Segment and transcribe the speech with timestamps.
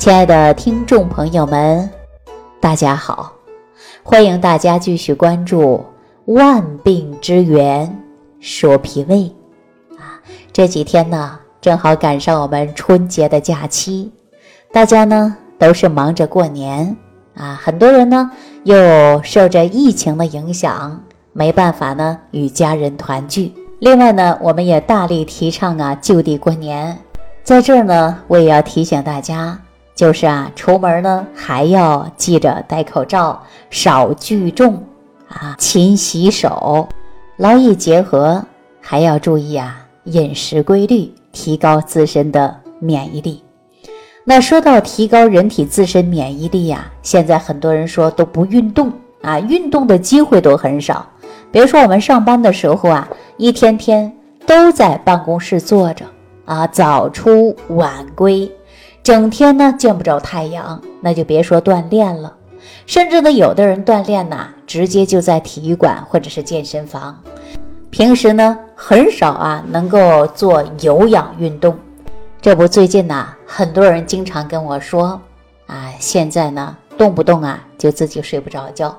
[0.00, 1.86] 亲爱的听众朋友们，
[2.58, 3.34] 大家好！
[4.02, 5.84] 欢迎大家继续关注
[6.32, 8.02] 《万病之源
[8.40, 9.16] 说脾胃》
[9.98, 10.18] 啊。
[10.54, 14.10] 这几天呢，正好赶上我们春节的假期，
[14.72, 16.96] 大家呢都是忙着过年
[17.34, 18.30] 啊，很多人呢
[18.64, 20.98] 又受着疫情的影响，
[21.34, 23.52] 没办法呢与家人团聚。
[23.80, 26.96] 另外呢，我们也大力提倡啊就地过年。
[27.44, 29.60] 在这儿呢，我也要提醒大家。
[30.00, 34.82] 就是啊，出门呢还要记着戴口罩，少聚众
[35.28, 36.88] 啊，勤洗手，
[37.36, 38.42] 劳逸结合，
[38.80, 43.44] 还要注意啊饮食规律，提高自身的免疫力。
[44.24, 48.90] 那说到提高人体自身免疫力呀，现在很多人说都不运动
[49.20, 51.06] 啊，运动的机会都很少。
[51.52, 53.06] 比如说我们上班的时候啊，
[53.36, 54.10] 一天天
[54.46, 56.06] 都在办公室坐着
[56.46, 58.50] 啊，早出晚归。
[59.02, 62.36] 整天呢见不着太阳，那就别说锻炼了。
[62.86, 67.18] 甚至呢，有的人锻炼呐，直接就在体育馆或者是健身房。
[67.88, 71.76] 平时呢，很少啊能够做有氧运动。
[72.42, 75.20] 这不，最近呐，很多人经常跟我说，
[75.66, 78.94] 啊，现在呢，动不动啊就自己睡不着觉，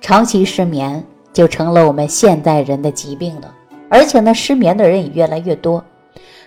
[0.00, 3.54] 长期失眠就成了我们现代人的疾病了。
[3.88, 5.82] 而且呢，失眠的人也越来越多。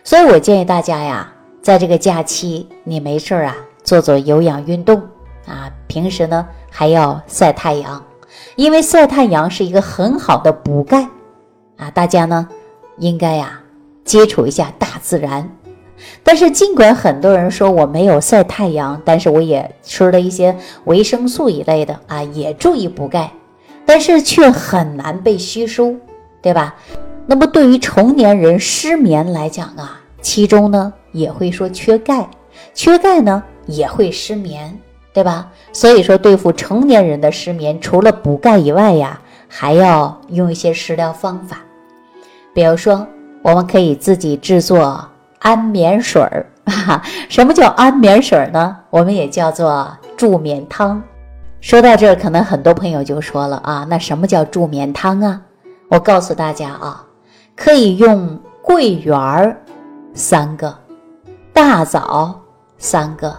[0.04, 1.32] 所以我建议大家呀。
[1.62, 5.02] 在这个假期，你没事啊，做做有氧运动
[5.46, 5.72] 啊。
[5.88, 8.04] 平时呢，还要晒太阳，
[8.56, 11.08] 因为晒太阳是一个很好的补钙
[11.78, 11.92] 啊。
[11.92, 12.48] 大家呢，
[12.98, 13.62] 应该呀，
[14.04, 15.48] 接触一下大自然。
[16.24, 23.32] 但是，尽管很多人说我没有晒太阳，但是我也吃了一些维生素一类的啊，也注意补钙，
[23.86, 25.94] 但是却很难被吸收，
[26.42, 26.74] 对吧？
[27.28, 30.92] 那么，对于成年人失眠来讲啊，其中呢？
[31.12, 32.30] 也会说缺钙，
[32.74, 34.78] 缺钙呢也会失眠，
[35.14, 35.52] 对吧？
[35.74, 41.60] 所以说对付成年人的失眠，除了补钙以外呀，还要用一些食疗方法。
[42.54, 43.08] 比如说，
[43.42, 46.46] 我们可以自己制作安眠水儿。
[47.28, 48.78] 什么叫安眠水呢？
[48.90, 51.02] 我们也叫做助眠汤。
[51.60, 55.42] 说到这儿，可能很多朋友就说了啊，那什么叫助眠汤啊？
[55.90, 57.06] 我告诉大家啊，
[57.56, 59.58] 可以用桂圆儿
[60.14, 60.74] 三个。
[61.54, 62.40] 大枣
[62.78, 63.36] 三个，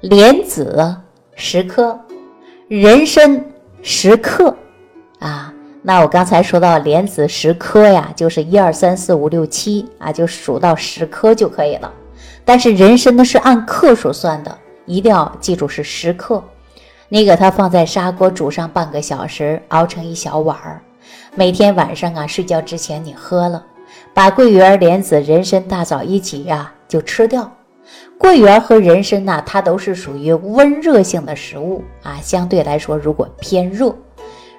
[0.00, 0.96] 莲子
[1.34, 1.98] 十颗，
[2.68, 3.44] 人参
[3.82, 4.56] 十克，
[5.18, 5.52] 啊，
[5.82, 11.92] 那我刚才说到莲子十颗呀，就是一二三四五六七啊，就数到十颗就可以了。
[12.44, 16.42] 但是人参呢是按克数算的，一定要记住是十克。
[17.08, 20.80] 你给它放在砂锅煮上半个小时，熬成一小碗儿，
[21.34, 23.62] 每天晚上啊睡觉之前你喝了，
[24.14, 26.72] 把桂圆、莲子、人参、大枣一起呀。
[26.88, 27.50] 就吃掉，
[28.18, 32.18] 桂圆和人参呢，它都是属于温热性的食物啊。
[32.20, 33.96] 相对来说，如果偏热，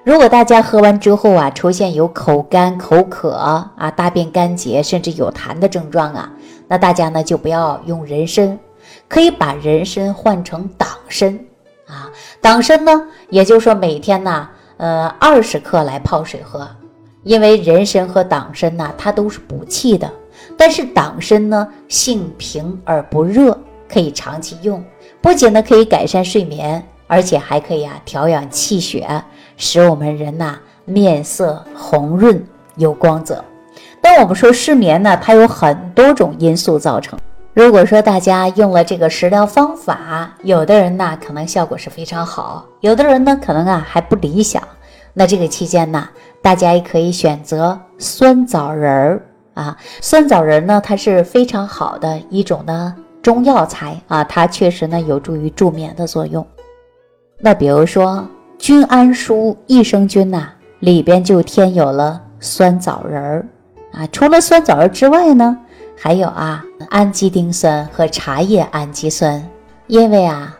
[0.02, 6.32] 如果大家喝完之后啊，出现有口干、口渴啊、大便干结，甚至有痰的症状啊，
[6.66, 8.58] 那大家呢就不要用人参，
[9.08, 11.38] 可以把人参换成党参
[11.86, 12.10] 啊。
[12.40, 16.68] 党参呢，也就是说每天呢，呃，二十克来泡水喝，
[17.24, 20.08] 因为人参和党参呢，它都是补气的。
[20.56, 23.58] 但是党参呢，性平而不热，
[23.88, 24.82] 可以长期用。
[25.20, 29.08] 不仅呢可以改善睡眠，而且还可以啊调养气血，
[29.56, 32.44] 使我们人呐面色红润
[32.76, 33.42] 有光泽。
[34.00, 37.18] 但我们说失眠呢，它有很多种因素造成。
[37.54, 44.62] 如果说大家用了这个食疗方法，有的人呢可能效果是非常好，有的人呢可能啊还不理想。
[45.14, 46.08] 那这个期间呢，
[46.42, 49.22] 大家也可以选择酸枣仁儿。
[49.54, 52.92] 啊，酸枣仁呢，它是非常好的一种呢
[53.22, 56.44] 中药材啊，它确实呢有助于助眠的作用。
[57.38, 58.26] 那比如说
[58.58, 60.48] 君安舒益生菌呐，
[60.80, 63.46] 里边就添有了酸枣仁儿
[63.92, 64.04] 啊。
[64.08, 65.56] 除了酸枣仁之外呢，
[65.96, 69.40] 还有啊氨基丁酸和茶叶氨基酸。
[69.86, 70.56] 因为啊，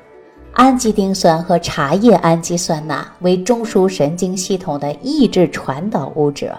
[0.54, 6.52] 氨基丁酸和茶叶氨基酸钠，为中枢神经系统的抑制传导物质，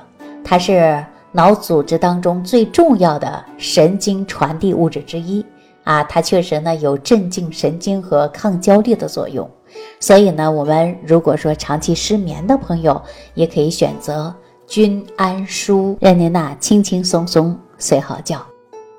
[0.44, 1.04] 它是。
[1.38, 5.46] 脑组织当中最重要的神经传递物质之一
[5.84, 9.46] 啊，它确实呢有镇静神经和抗焦虑的作用。
[10.00, 13.02] 所以呢，我们如果说长期失眠的朋友，
[13.34, 14.34] 也可以选择
[14.66, 18.42] 君安舒，让您呐轻轻松松睡好觉。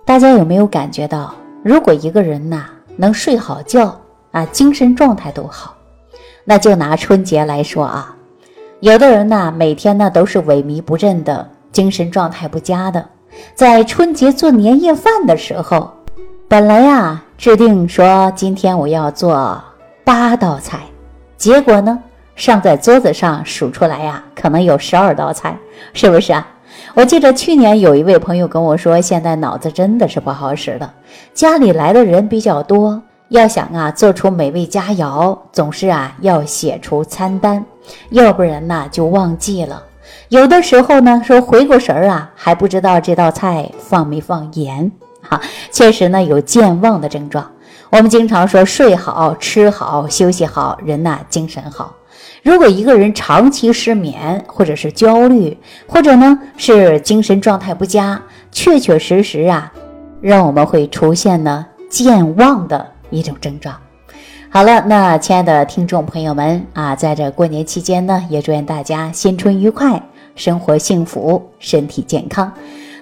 [0.04, 1.34] 大家有没有感觉到，
[1.64, 2.66] 如果一个人呐
[2.98, 3.98] 能睡好觉
[4.36, 5.74] 啊，精神状态都好？
[6.44, 8.14] 那就拿春节来说啊，
[8.80, 11.48] 有的人呢每天呢都是萎靡不振的。
[11.72, 13.04] 精神状态不佳的，
[13.54, 15.92] 在春节做年夜饭的时候，
[16.48, 19.62] 本来呀制定说今天我要做
[20.02, 20.80] 八道菜，
[21.36, 21.98] 结果呢，
[22.34, 25.54] 上在桌子上数出来呀，可能有十二道菜，
[25.92, 26.48] 是不是啊？
[26.94, 30.94] 我记得去年有一位朋友跟我说，现在脑子真的是不好使了，
[31.34, 37.64] 家里来的人比较多，要想啊做出美味佳肴，总是啊要写出餐单，
[38.10, 39.82] 要不然呢就忘记了。
[40.28, 44.90] 有的时候呢说回过神儿啊，还不知道这道菜放没放盐，
[45.22, 45.40] 哈，
[45.72, 47.50] 确实呢有健忘的症状。
[47.90, 51.94] 我们经常说睡好、吃好、休息好，人呐精神好。
[52.42, 55.58] 如果一个人长期失眠，或者是焦虑，
[55.88, 58.20] 或者呢是精神状态不佳，
[58.52, 59.72] 确确实实啊，
[60.20, 63.76] 让我们会出现呢健忘的一种症状。
[64.48, 70.00] 好了，那亲爱的听众朋友们啊，在这过年期间呢，也祝愿大家新春愉快，
[70.34, 72.52] 生活幸福，身体健康。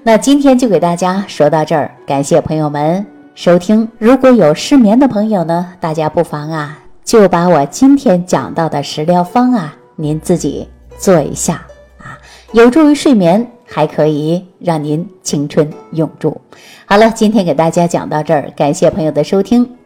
[0.02, 3.88] 那今天就给大家说到这儿，感谢朋友们收听。
[3.98, 6.78] 如果有失眠的朋友呢，大家不妨啊。
[7.04, 10.66] 就把我今天讲到的食疗方啊，您自己
[10.96, 11.66] 做一下
[11.98, 12.16] 啊，
[12.52, 16.40] 有助于睡眠，还可以让您青春永驻。
[16.86, 19.73] 好了，今天给大家讲到这儿，感谢朋友的收听，